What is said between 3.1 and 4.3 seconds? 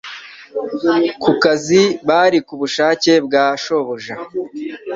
bwa shobuja